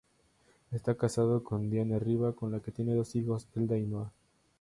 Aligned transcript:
Está 0.71 0.95
casado 0.97 1.43
con 1.43 1.69
Diana 1.69 1.99
Riba, 1.99 2.33
con 2.33 2.51
la 2.51 2.59
que 2.59 2.71
tiene 2.71 2.95
dos 2.95 3.15
hijos: 3.15 3.47
Elda 3.55 3.77
y 3.77 3.85
Noah. 3.85 4.11